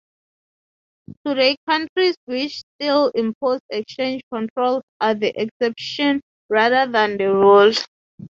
[1.23, 7.71] Today, countries which still impose exchange controls are the exception rather than the rule.